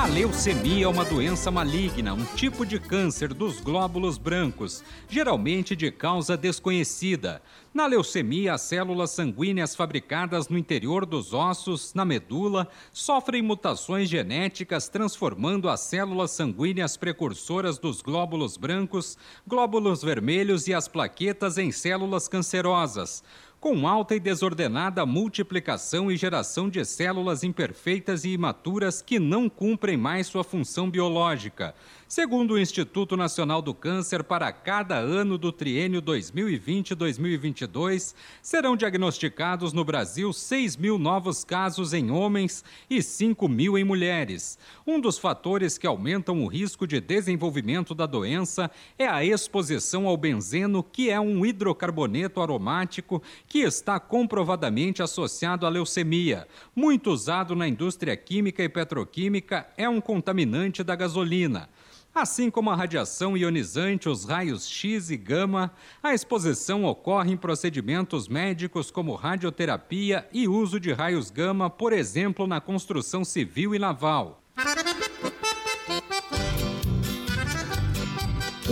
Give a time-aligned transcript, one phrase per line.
[0.00, 5.90] A leucemia é uma doença maligna, um tipo de câncer dos glóbulos brancos, geralmente de
[5.90, 7.42] causa desconhecida.
[7.74, 14.88] Na leucemia, as células sanguíneas fabricadas no interior dos ossos, na medula, sofrem mutações genéticas,
[14.88, 22.26] transformando as células sanguíneas precursoras dos glóbulos brancos, glóbulos vermelhos e as plaquetas em células
[22.26, 23.22] cancerosas
[23.60, 29.98] com alta e desordenada multiplicação e geração de células imperfeitas e imaturas que não cumprem
[29.98, 31.74] mais sua função biológica.
[32.10, 39.84] Segundo o Instituto Nacional do Câncer, para cada ano do triênio 2020-2022, serão diagnosticados no
[39.84, 44.58] Brasil 6 mil novos casos em homens e 5 mil em mulheres.
[44.84, 50.16] Um dos fatores que aumentam o risco de desenvolvimento da doença é a exposição ao
[50.16, 56.48] benzeno, que é um hidrocarboneto aromático que está comprovadamente associado à leucemia.
[56.74, 61.68] Muito usado na indústria química e petroquímica, é um contaminante da gasolina.
[62.12, 65.72] Assim como a radiação ionizante, os raios X e gama,
[66.02, 72.48] a exposição ocorre em procedimentos médicos como radioterapia e uso de raios gama, por exemplo,
[72.48, 74.42] na construção civil e naval.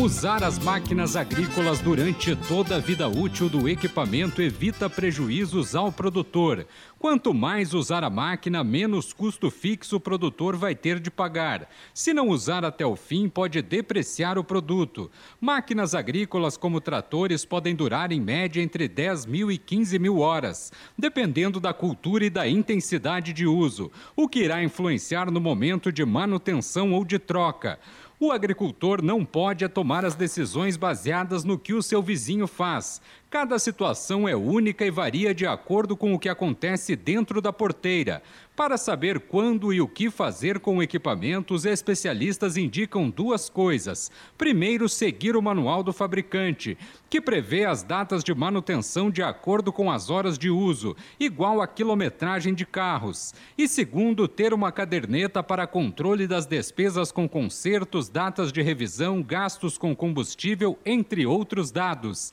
[0.00, 6.68] Usar as máquinas agrícolas durante toda a vida útil do equipamento evita prejuízos ao produtor.
[7.00, 11.68] Quanto mais usar a máquina, menos custo fixo o produtor vai ter de pagar.
[11.92, 15.10] Se não usar até o fim, pode depreciar o produto.
[15.40, 20.72] Máquinas agrícolas como tratores podem durar em média entre 10 mil e 15 mil horas,
[20.96, 26.04] dependendo da cultura e da intensidade de uso, o que irá influenciar no momento de
[26.04, 27.80] manutenção ou de troca.
[28.20, 33.00] O agricultor não pode tomar as decisões baseadas no que o seu vizinho faz.
[33.30, 38.22] Cada situação é única e varia de acordo com o que acontece dentro da porteira.
[38.56, 44.10] Para saber quando e o que fazer com o equipamento, os especialistas indicam duas coisas.
[44.38, 46.78] Primeiro, seguir o manual do fabricante,
[47.10, 51.68] que prevê as datas de manutenção de acordo com as horas de uso, igual à
[51.68, 53.34] quilometragem de carros.
[53.58, 59.76] E segundo, ter uma caderneta para controle das despesas com consertos, datas de revisão, gastos
[59.76, 62.32] com combustível, entre outros dados.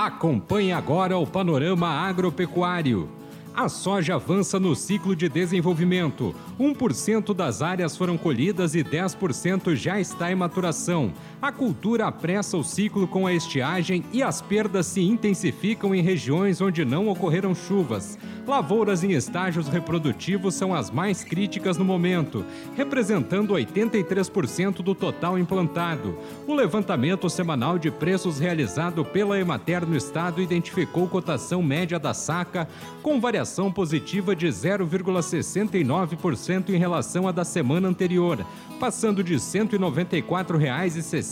[0.00, 3.06] Acompanhe agora o panorama agropecuário.
[3.54, 6.34] A soja avança no ciclo de desenvolvimento.
[6.58, 11.12] 1% das áreas foram colhidas e 10% já está em maturação.
[11.42, 16.60] A cultura apressa o ciclo com a estiagem e as perdas se intensificam em regiões
[16.60, 18.18] onde não ocorreram chuvas.
[18.46, 22.44] Lavouras em estágios reprodutivos são as mais críticas no momento,
[22.76, 26.14] representando 83% do total implantado.
[26.46, 32.68] O levantamento semanal de preços realizado pela Emater no estado identificou cotação média da saca
[33.02, 38.44] com variação positiva de 0,69% em relação à da semana anterior,
[38.78, 41.29] passando de R$ 194,60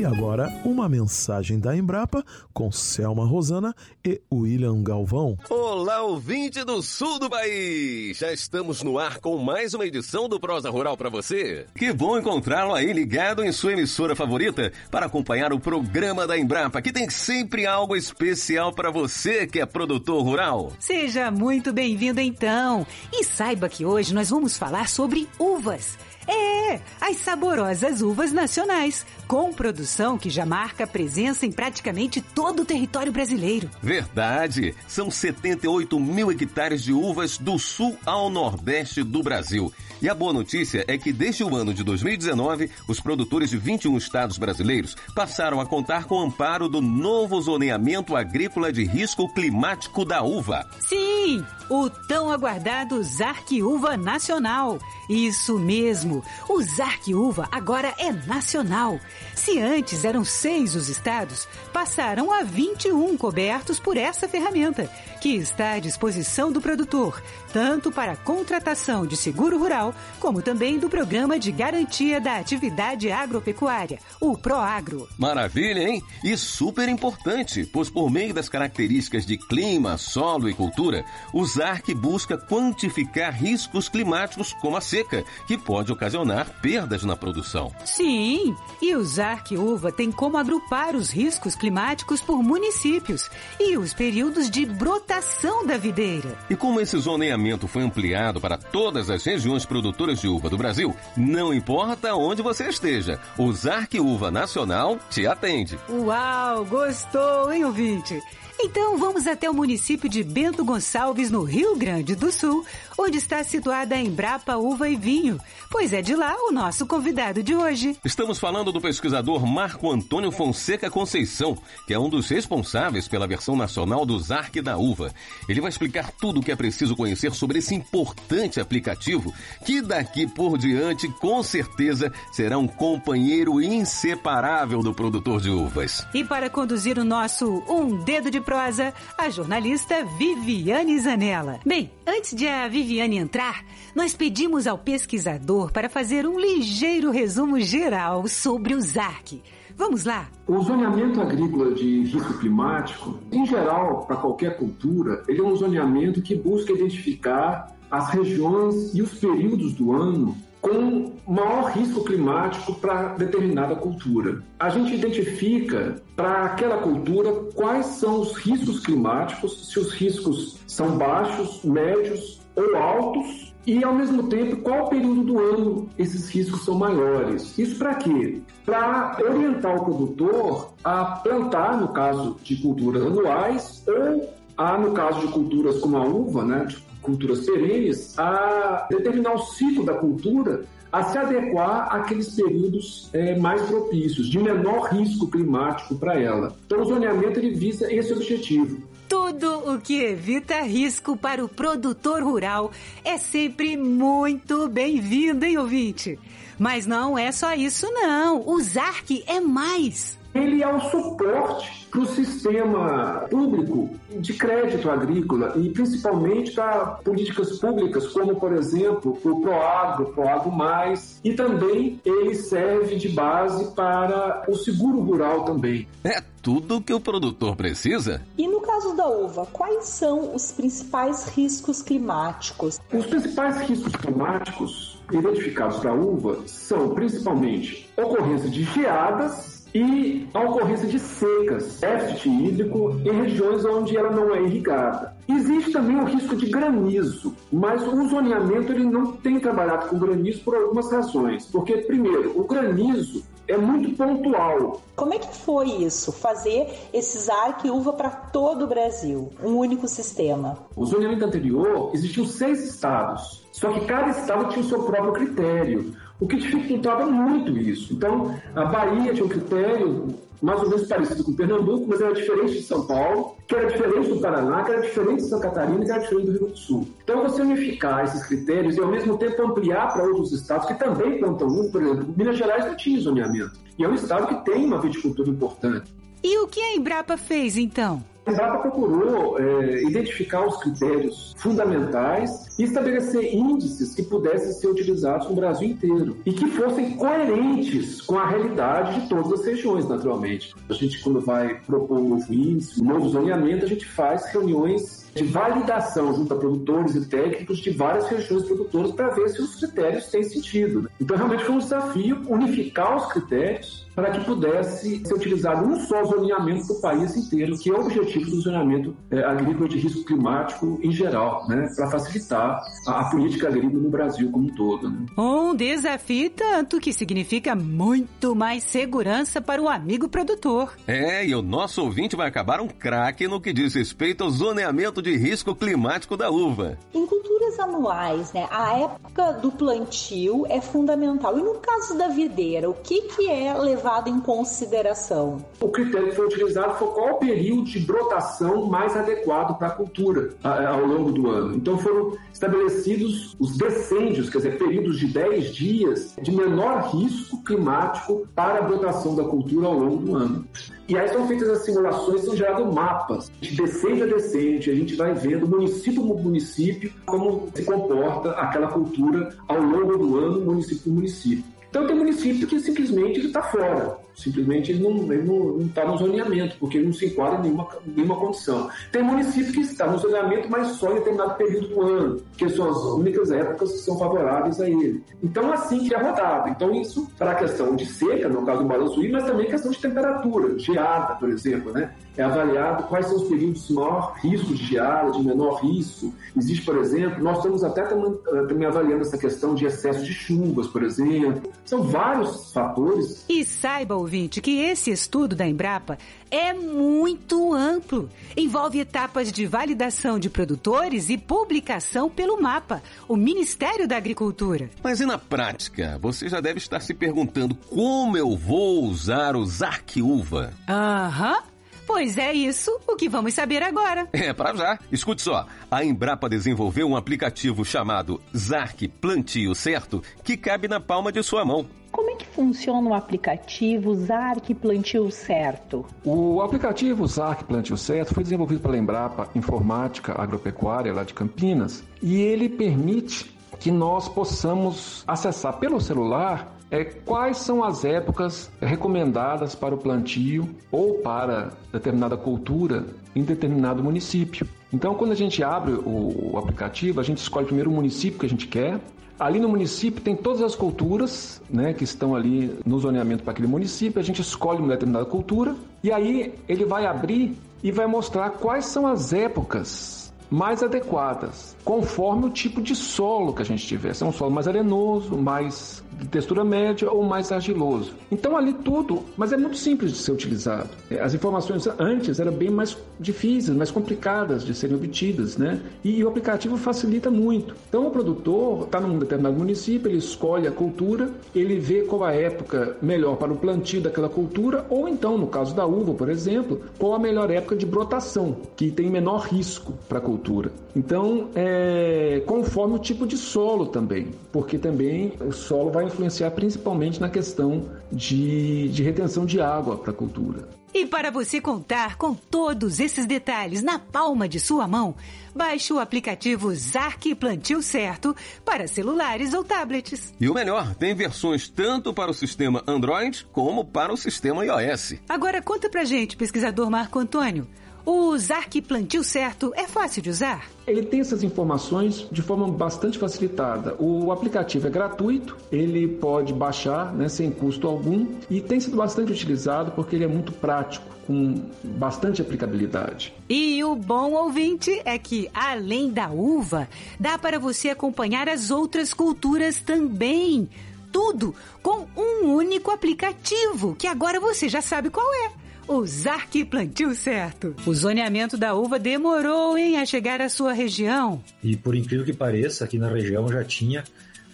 [0.00, 2.24] E agora, uma mensagem da Embrapa
[2.54, 5.36] com Selma Rosana e William Galvão.
[5.50, 8.16] Olá, ouvinte do sul do país!
[8.16, 11.66] Já estamos no ar com mais uma edição do Prosa Rural para você.
[11.76, 16.80] Que bom encontrá-lo aí ligado em sua emissora favorita para acompanhar o programa da Embrapa,
[16.80, 20.72] que tem sempre algo especial para você que é produtor rural.
[20.78, 22.86] Seja muito bem-vindo então!
[23.12, 25.98] E saiba que hoje nós vamos falar sobre uvas.
[26.26, 32.64] É, as saborosas uvas nacionais, com produção que já marca presença em praticamente todo o
[32.64, 33.70] território brasileiro.
[33.82, 34.74] Verdade!
[34.86, 39.72] São 78 mil hectares de uvas do sul ao nordeste do Brasil.
[40.02, 43.98] E a boa notícia é que desde o ano de 2019, os produtores de 21
[43.98, 50.04] estados brasileiros passaram a contar com o amparo do novo zoneamento agrícola de risco climático
[50.04, 50.66] da uva.
[50.80, 54.78] Sim, o tão aguardado ZARC Uva Nacional.
[55.08, 58.98] Isso mesmo, o ZARC Uva agora é nacional.
[59.34, 65.72] Se antes eram seis os estados, passaram a 21 cobertos por essa ferramenta, que está
[65.72, 67.22] à disposição do produtor,
[67.52, 73.10] tanto para a contratação de seguro rural, como também do Programa de Garantia da Atividade
[73.12, 75.08] Agropecuária, o PROAGRO.
[75.18, 76.02] Maravilha, hein?
[76.24, 81.94] E super importante, pois por meio das características de clima, solo e cultura, o ZARC
[81.94, 87.72] busca quantificar riscos climáticos como a seca, que pode ocasionar perdas na produção.
[87.84, 93.92] Sim, e o ZARC Uva tem como agrupar os riscos climáticos por municípios e os
[93.92, 94.64] períodos de
[95.10, 96.38] brotação da videira.
[96.48, 100.94] E como esse zoneamento foi ampliado para todas as regiões produtoras de uva do Brasil,
[101.16, 105.76] não importa onde você esteja, o ZARC Uva Nacional te atende.
[105.88, 108.20] Uau, gostou, hein, ouvinte?
[108.62, 112.64] Então vamos até o município de Bento Gonçalves, no Rio Grande do Sul,
[112.98, 115.40] onde está situada a Embrapa Uva e Vinho,
[115.70, 117.96] pois é de lá o nosso convidado de hoje.
[118.04, 121.56] Estamos falando do pesquisador Marco Antônio Fonseca Conceição,
[121.86, 124.99] que é um dos responsáveis pela versão nacional do ZARC da uva.
[125.48, 129.32] Ele vai explicar tudo o que é preciso conhecer sobre esse importante aplicativo,
[129.64, 136.06] que daqui por diante, com certeza, será um companheiro inseparável do produtor de uvas.
[136.12, 141.60] E para conduzir o nosso Um Dedo de Prosa, a jornalista Viviane Zanella.
[141.64, 143.64] Bem, antes de a Viviane entrar,
[143.94, 149.42] nós pedimos ao pesquisador para fazer um ligeiro resumo geral sobre o ZARC.
[149.80, 150.28] Vamos lá?
[150.46, 156.20] O zoneamento agrícola de risco climático, em geral, para qualquer cultura, ele é um zoneamento
[156.20, 163.14] que busca identificar as regiões e os períodos do ano com maior risco climático para
[163.14, 164.42] determinada cultura.
[164.58, 170.98] A gente identifica para aquela cultura quais são os riscos climáticos, se os riscos são
[170.98, 176.74] baixos, médios ou altos e, ao mesmo tempo, qual período do ano esses riscos são
[176.74, 177.56] maiores.
[177.58, 178.40] Isso para quê?
[178.64, 185.20] Para orientar o produtor a plantar, no caso de culturas anuais, ou a, no caso
[185.20, 186.68] de culturas como a uva, né,
[187.02, 193.62] culturas perenes, a determinar o ciclo da cultura a se adequar àqueles períodos é, mais
[193.62, 196.56] propícios, de menor risco climático para ela.
[196.66, 198.82] Então, o zoneamento ele visa esse objetivo.
[199.10, 202.70] Tudo o que evita risco para o produtor rural
[203.04, 206.16] é sempre muito bem-vindo, hein, ouvinte?
[206.56, 208.48] Mas não é só isso, não.
[208.48, 215.54] O ZARC é mais ele é um suporte para o sistema público de crédito agrícola
[215.56, 222.34] e principalmente para políticas públicas, como, por exemplo, o Proagro, Proagro Mais, e também ele
[222.34, 225.86] serve de base para o seguro rural também.
[226.04, 228.22] É tudo que o produtor precisa.
[228.38, 232.80] E no caso da uva, quais são os principais riscos climáticos?
[232.92, 240.40] Os principais riscos climáticos identificados para a uva são principalmente ocorrência de geadas e a
[240.40, 245.16] ocorrência de secas, déficit hídrico em regiões onde ela não é irrigada.
[245.28, 250.42] Existe também o risco de granizo, mas o zoneamento ele não tem trabalhado com granizo
[250.42, 251.46] por algumas razões.
[251.46, 254.80] Porque, primeiro, o granizo é muito pontual.
[254.96, 256.12] Como é que foi isso?
[256.12, 260.58] Fazer esses arque uva para todo o Brasil, um único sistema?
[260.76, 265.94] O zoneamento anterior existiam seis estados, só que cada estado tinha o seu próprio critério
[266.20, 267.94] o que dificultava muito isso.
[267.94, 272.52] Então, a Bahia tinha um critério mais ou menos parecido com Pernambuco, mas era diferente
[272.52, 275.90] de São Paulo, que era diferente do Paraná, que era diferente de Santa Catarina, que
[275.90, 276.88] era diferente do Rio Grande do Sul.
[277.04, 281.18] Então, você unificar esses critérios e, ao mesmo tempo, ampliar para outros estados que também
[281.18, 283.52] plantam um, por exemplo, Minas Gerais não tinha zoneamento.
[283.78, 285.92] E é um estado que tem uma viticultura importante.
[286.22, 288.02] E o que a Embrapa fez, então?
[288.30, 295.34] Embrapa procurou é, identificar os critérios fundamentais e estabelecer índices que pudessem ser utilizados no
[295.34, 300.54] Brasil inteiro e que fossem coerentes com a realidade de todas as regiões, naturalmente.
[300.68, 305.00] A gente, quando vai propor um novo índice, um novo zoneamento, a gente faz reuniões
[305.14, 309.56] de validação junto a produtores e técnicos de várias regiões produtoras para ver se os
[309.56, 310.82] critérios têm sentido.
[310.82, 310.88] Né?
[311.00, 316.04] Então, realmente foi um desafio unificar os critérios para que pudesse ser utilizado um só
[316.04, 320.04] zoneamento para o país inteiro, que é o objetivo do zoneamento é, agrícola de risco
[320.04, 324.88] climático em geral, né, para facilitar a, a, política agrícola no Brasil como um todo.
[324.88, 325.06] Né?
[325.18, 330.76] Um desafio tanto que significa muito mais segurança para o amigo produtor.
[330.86, 335.02] É, e o nosso ouvinte vai acabar um craque no que diz respeito ao zoneamento
[335.02, 336.78] de risco climático da uva.
[336.94, 341.38] Em culturas anuais, né, a época do plantio é fundamental.
[341.38, 345.38] E no caso da videira, o que, que é levar levado em consideração?
[345.60, 349.70] O critério que foi utilizado foi qual o período de brotação mais adequado para a
[349.70, 351.56] cultura ao longo do ano.
[351.56, 358.26] Então foram estabelecidos os decêndios, quer dizer, períodos de 10 dias de menor risco climático
[358.34, 360.46] para a brotação da cultura ao longo do ano.
[360.88, 364.94] E aí são feitas as simulações, são gerados mapas de decente a decente, a gente
[364.94, 370.82] vai vendo município por município como se comporta aquela cultura ao longo do ano, município
[370.84, 371.44] por município.
[371.70, 373.99] Então tem município que simplesmente está fora.
[374.14, 378.16] Simplesmente ele não está tá no zoneamento, porque ele não se enquadra em nenhuma, nenhuma
[378.16, 378.68] condição.
[378.92, 382.68] Tem município que está no zoneamento, mas só em determinado período do ano, que são
[382.70, 385.02] as únicas épocas que são favoráveis a ele.
[385.22, 386.48] Então, assim que é rodado.
[386.50, 389.70] Então, isso para a questão de seca, no caso do balanço I, mas também questão
[389.70, 391.92] de temperatura, geada, por exemplo, né?
[392.16, 396.12] É avaliado quais são os períodos de maior risco de geada, de menor risco.
[396.36, 400.66] Existe, por exemplo, nós estamos até eh, também avaliando essa questão de excesso de chuvas,
[400.66, 401.50] por exemplo.
[401.64, 403.24] São vários fatores.
[403.28, 405.98] E saiba, ouvinte, que esse estudo da Embrapa
[406.30, 408.08] é muito amplo.
[408.36, 414.70] Envolve etapas de validação de produtores e publicação pelo MAPA, o Ministério da Agricultura.
[414.82, 415.98] Mas e na prática?
[416.00, 420.52] Você já deve estar se perguntando como eu vou usar o Zarquiúva.
[420.68, 421.49] Aham.
[421.92, 424.08] Pois é isso o que vamos saber agora.
[424.20, 424.78] É, para já.
[424.92, 425.44] Escute só.
[425.68, 431.44] A Embrapa desenvolveu um aplicativo chamado Zarc Plantio Certo que cabe na palma de sua
[431.44, 431.66] mão.
[431.90, 435.84] Como é que funciona o aplicativo Zarc Plantio Certo?
[436.04, 442.20] O aplicativo Zarc Plantio Certo foi desenvolvido pela Embrapa Informática Agropecuária lá de Campinas e
[442.20, 449.74] ele permite que nós possamos acessar pelo celular é quais são as épocas recomendadas para
[449.74, 454.46] o plantio ou para determinada cultura em determinado município.
[454.72, 458.28] Então, quando a gente abre o, aplicativo, a gente escolhe primeiro o município que a
[458.28, 458.78] gente quer.
[459.18, 463.48] Ali no município tem todas as culturas né, que estão ali no zoneamento para aquele
[463.48, 464.00] município.
[464.00, 468.64] A gente escolhe uma determinada cultura e aí ele vai abrir e vai mostrar quais
[468.66, 473.94] são as épocas mais adequadas, conforme o tipo de solo que a gente tiver.
[473.94, 477.92] Se é um solo mais arenoso, mais de textura média ou mais argiloso.
[478.10, 480.70] Então ali tudo, mas é muito simples de ser utilizado.
[480.90, 485.60] É, as informações antes eram bem mais difíceis, mais complicadas de serem obtidas, né?
[485.84, 487.54] E, o aplicativo facilita muito.
[487.68, 492.12] Então o produtor está num determinado município, ele escolhe a cultura, ele vê qual a
[492.12, 496.60] época melhor para o plantio daquela cultura, ou então, no caso da uva, por exemplo,
[496.78, 500.50] qual a melhor época de brotação, que tem menor risco para a cultura.
[500.74, 507.00] Então, é, conforme o tipo de solo também, porque também o solo vai influenciar principalmente
[507.00, 510.48] na questão de, de retenção de água para a cultura.
[510.72, 514.94] E para você contar com todos esses detalhes na palma de sua mão,
[515.34, 520.14] baixe o aplicativo Zarc Plantio Certo para celulares ou tablets.
[520.20, 524.94] E o melhor, tem versões tanto para o sistema Android como para o sistema iOS.
[525.08, 527.48] Agora conta pra gente, pesquisador Marco Antônio.
[527.84, 530.44] O Zarc Plantio Certo é fácil de usar?
[530.66, 533.74] Ele tem essas informações de forma bastante facilitada.
[533.78, 539.12] O aplicativo é gratuito, ele pode baixar né, sem custo algum e tem sido bastante
[539.12, 543.12] utilizado porque ele é muito prático, com bastante aplicabilidade.
[543.28, 546.68] E o bom ouvinte é que, além da uva,
[547.00, 550.48] dá para você acompanhar as outras culturas também.
[550.92, 556.94] Tudo com um único aplicativo, que agora você já sabe qual é o Zarc Plantio
[556.94, 557.54] Certo.
[557.66, 561.22] O zoneamento da uva demorou, hein, a chegar à sua região.
[561.42, 563.84] E por incrível que pareça, aqui na região já tinha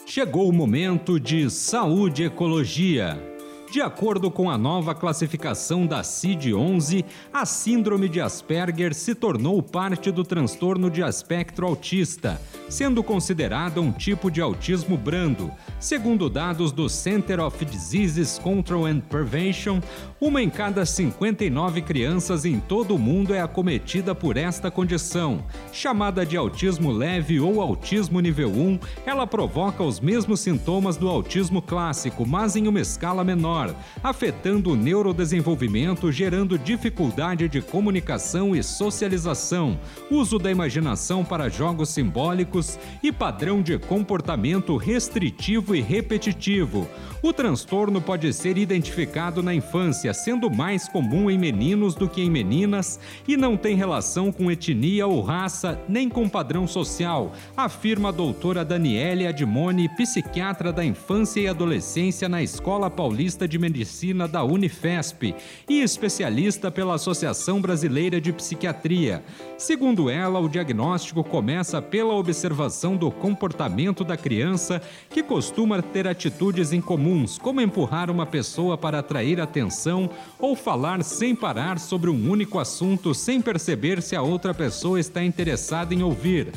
[0.07, 3.30] Chegou o momento de saúde e ecologia.
[3.71, 10.11] De acordo com a nova classificação da CID-11, a síndrome de Asperger se tornou parte
[10.11, 15.51] do transtorno de espectro autista, sendo considerada um tipo de autismo brando.
[15.81, 19.81] Segundo dados do Center of Diseases Control and Prevention,
[20.21, 25.45] uma em cada 59 crianças em todo o mundo é acometida por esta condição.
[25.73, 31.61] Chamada de autismo leve ou autismo nível 1, ela provoca os mesmos sintomas do autismo
[31.61, 39.79] clássico, mas em uma escala menor afetando o neurodesenvolvimento, gerando dificuldade de comunicação e socialização,
[40.09, 42.60] uso da imaginação para jogos simbólicos
[43.03, 46.87] e padrão de comportamento restritivo e repetitivo.
[47.23, 52.31] O transtorno pode ser identificado na infância, sendo mais comum em meninos do que em
[52.31, 58.13] meninas e não tem relação com etnia ou raça, nem com padrão social, afirma a
[58.13, 65.35] doutora Daniele Admoni, psiquiatra da infância e adolescência na Escola Paulista de Medicina da Unifesp
[65.69, 69.23] e especialista pela Associação Brasileira de Psiquiatria.
[69.59, 72.50] Segundo ela, o diagnóstico começa pela observação
[72.97, 79.41] do comportamento da criança, que costuma ter atitudes incomuns, como empurrar uma pessoa para atrair
[79.41, 84.99] atenção ou falar sem parar sobre um único assunto sem perceber se a outra pessoa
[84.99, 86.53] está interessada em ouvir.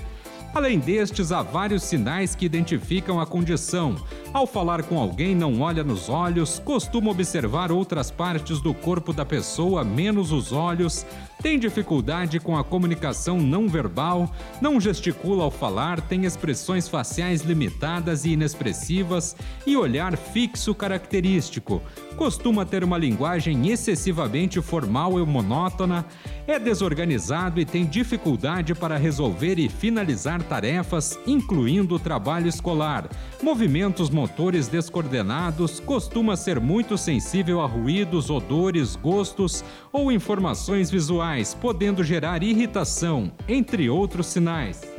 [0.53, 3.95] Além destes, há vários sinais que identificam a condição.
[4.33, 9.23] Ao falar com alguém, não olha nos olhos, costuma observar outras partes do corpo da
[9.23, 11.05] pessoa, menos os olhos,
[11.43, 18.23] tem dificuldade com a comunicação não verbal, não gesticula ao falar, tem expressões faciais limitadas
[18.23, 19.35] e inexpressivas
[19.67, 21.81] e olhar fixo característico.
[22.15, 26.05] Costuma ter uma linguagem excessivamente formal e monótona,
[26.47, 33.09] é desorganizado e tem dificuldade para resolver e finalizar tarefas, incluindo o trabalho escolar.
[33.41, 42.05] Movimentos motores descoordenados, costuma ser muito sensível a ruídos, odores, gostos ou informações visuais, podendo
[42.05, 44.92] gerar irritação, entre outros sinais.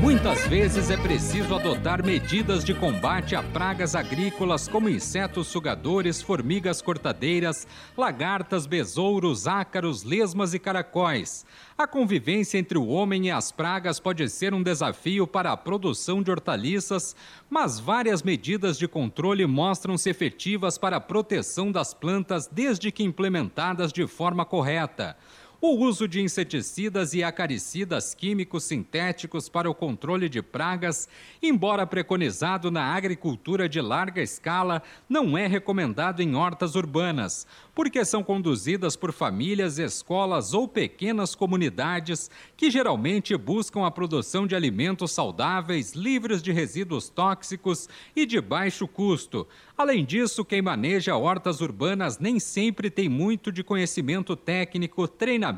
[0.00, 6.80] Muitas vezes é preciso adotar medidas de combate a pragas agrícolas como insetos sugadores, formigas
[6.80, 11.44] cortadeiras, lagartas, besouros, ácaros, lesmas e caracóis.
[11.76, 16.22] A convivência entre o homem e as pragas pode ser um desafio para a produção
[16.22, 17.14] de hortaliças,
[17.50, 23.92] mas várias medidas de controle mostram-se efetivas para a proteção das plantas desde que implementadas
[23.92, 25.14] de forma correta.
[25.62, 31.06] O uso de inseticidas e acaricidas químicos sintéticos para o controle de pragas,
[31.42, 38.22] embora preconizado na agricultura de larga escala, não é recomendado em hortas urbanas, porque são
[38.22, 45.92] conduzidas por famílias, escolas ou pequenas comunidades que geralmente buscam a produção de alimentos saudáveis,
[45.92, 49.46] livres de resíduos tóxicos e de baixo custo.
[49.76, 55.49] Além disso, quem maneja hortas urbanas nem sempre tem muito de conhecimento técnico, treinamento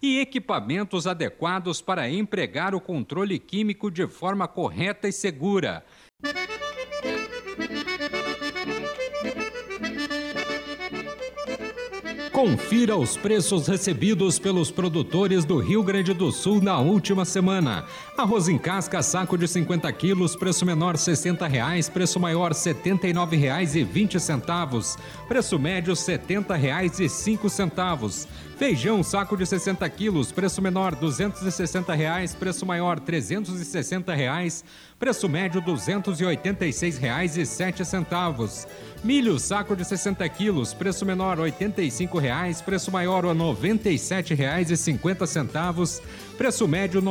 [0.00, 5.84] e equipamentos adequados para empregar o controle químico de forma correta e segura.
[12.32, 17.84] Confira os preços recebidos pelos produtores do Rio Grande do Sul na última semana.
[18.16, 24.98] Arroz em casca, saco de 50 quilos, preço menor 60 reais, preço maior R$ 79,20.
[25.26, 28.28] Preço médio R$ 70,05.
[28.58, 34.64] Feijão, saco de 60 quilos, preço menor 260 reais, preço maior 360 reais,
[35.00, 38.68] preço médio R$ 286,07.
[39.02, 46.00] Milho, saco de 60 quilos, preço menor R$ 85,00, preço maior R$ 97,50,
[46.38, 47.06] preço médio R$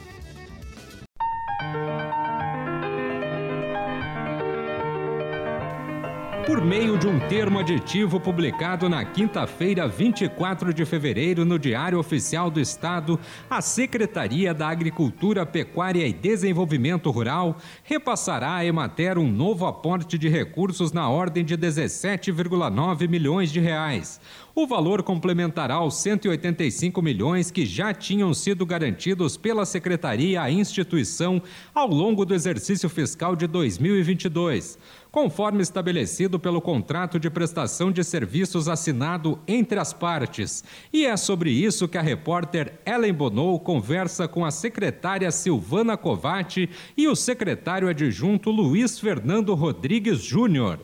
[6.46, 12.48] Por meio de um termo aditivo publicado na quinta-feira, 24 de fevereiro, no Diário Oficial
[12.48, 13.18] do Estado,
[13.50, 20.28] a Secretaria da Agricultura, Pecuária e Desenvolvimento Rural repassará à Emater um novo aporte de
[20.28, 24.20] recursos na ordem de 17,9 milhões de reais.
[24.54, 31.42] O valor complementará os 185 milhões que já tinham sido garantidos pela Secretaria à instituição
[31.74, 34.78] ao longo do exercício fiscal de 2022
[35.16, 40.62] conforme estabelecido pelo contrato de prestação de serviços assinado entre as partes.
[40.92, 46.68] E é sobre isso que a repórter Ellen Bonou conversa com a secretária Silvana Covatti
[46.94, 50.80] e o secretário adjunto Luiz Fernando Rodrigues Júnior.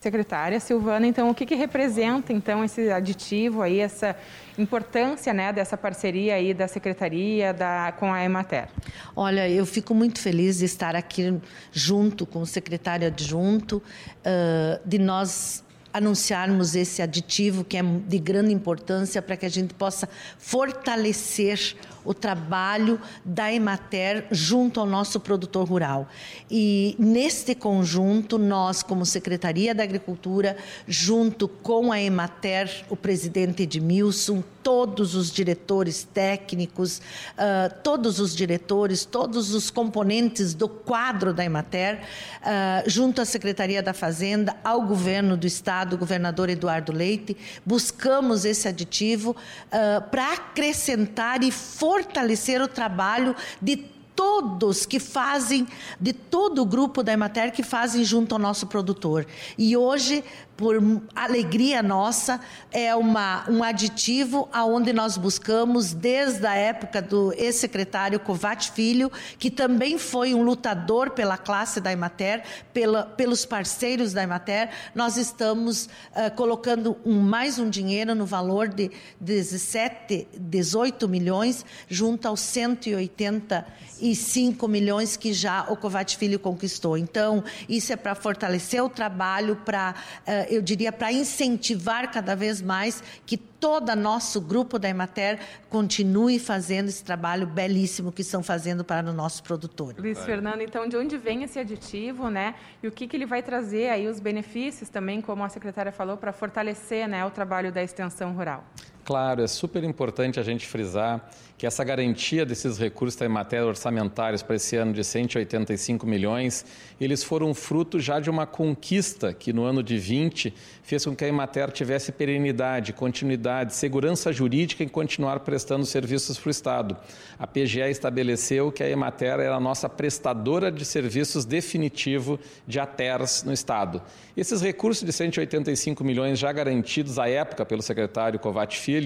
[0.00, 4.14] Secretária Silvana, então o que, que, representa então esse aditivo aí, essa
[4.56, 8.68] importância né, dessa parceria aí da Secretaria da, com a Emater?
[9.16, 11.36] Olha, eu fico muito feliz de estar aqui
[11.72, 13.82] junto com o secretário adjunto,
[14.18, 19.74] uh, de nós anunciarmos esse aditivo que é de grande importância para que a gente
[19.74, 20.08] possa
[20.38, 21.76] fortalecer
[22.08, 26.08] o trabalho da Emater junto ao nosso produtor rural.
[26.50, 34.42] E neste conjunto, nós, como Secretaria da Agricultura, junto com a Emater, o presidente Edmilson,
[34.62, 42.00] todos os diretores técnicos, uh, todos os diretores, todos os componentes do quadro da Emater,
[42.40, 48.46] uh, junto à Secretaria da Fazenda, ao governo do Estado, o governador Eduardo Leite, buscamos
[48.46, 53.76] esse aditivo uh, para acrescentar e fortalecer fortalecer o trabalho de
[54.14, 55.66] todos que fazem,
[56.00, 59.26] de todo o grupo da Emater que fazem junto ao nosso produtor.
[59.56, 60.24] E hoje
[60.58, 60.76] por
[61.14, 62.40] alegria nossa,
[62.72, 69.52] é uma, um aditivo aonde nós buscamos, desde a época do ex-secretário Covat Filho, que
[69.52, 72.42] também foi um lutador pela classe da Emater,
[72.72, 78.66] pela, pelos parceiros da Emater, nós estamos uh, colocando um, mais um dinheiro no valor
[78.66, 78.90] de
[79.20, 86.98] 17, 18 milhões, junto aos 185 milhões que já o Covat Filho conquistou.
[86.98, 89.94] Então, isso é para fortalecer o trabalho, para
[90.26, 96.38] uh, eu diria, para incentivar cada vez mais que todo nosso grupo da Emater continue
[96.38, 99.94] fazendo esse trabalho belíssimo que estão fazendo para o nosso produtor.
[99.98, 102.54] Luiz Fernando, então, de onde vem esse aditivo, né?
[102.82, 106.16] E o que, que ele vai trazer aí, os benefícios também, como a secretária falou,
[106.16, 108.64] para fortalecer né, o trabalho da extensão rural?
[109.08, 114.44] Claro, é super importante a gente frisar que essa garantia desses recursos em matéria orçamentários
[114.44, 116.64] para esse ano de 185 milhões,
[117.00, 121.24] eles foram fruto já de uma conquista que no ano de 20 fez com que
[121.24, 126.96] a Emater tivesse perenidade, continuidade, segurança jurídica em continuar prestando serviços para o Estado.
[127.36, 133.42] A PGE estabeleceu que a Emater era a nossa prestadora de serviços definitivo de ATERS
[133.42, 134.00] no Estado.
[134.36, 138.97] Esses recursos de 185 milhões já garantidos à época pelo secretário Covati Filho,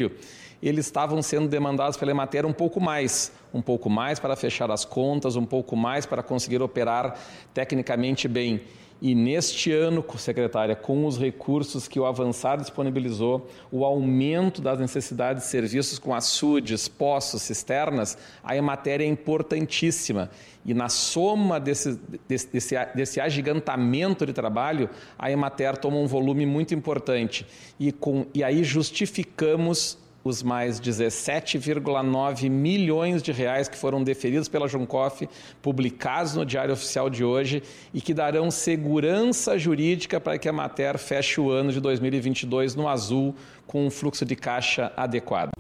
[0.62, 4.85] eles estavam sendo demandados pela Emater um pouco mais, um pouco mais para fechar as
[4.85, 7.18] contas, um pouco mais para conseguir operar
[7.52, 8.62] tecnicamente bem.
[9.04, 15.42] E neste ano, secretária, com os recursos que o Avançar disponibilizou, o aumento das necessidades
[15.42, 20.30] de serviços com açudes, poços, cisternas, a matéria é importantíssima.
[20.64, 24.88] E na soma desse, desse, desse, desse agigantamento de trabalho,
[25.18, 27.44] a Emater toma um volume muito importante.
[27.80, 34.68] E, com, e aí justificamos os mais 17,9 milhões de reais que foram deferidos pela
[34.68, 35.28] Juncoff,
[35.61, 40.98] publicados no Diário Oficial de hoje e que darão segurança jurídica para que a Mater
[40.98, 43.35] feche o ano de 2022 no azul
[43.66, 45.50] com um fluxo de caixa adequado.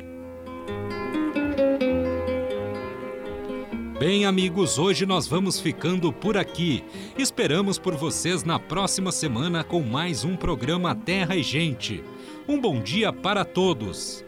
[3.98, 6.82] Bem, amigos, hoje nós vamos ficando por aqui.
[7.16, 12.02] Esperamos por vocês na próxima semana com mais um programa Terra e Gente.
[12.48, 14.24] Um bom dia para todos.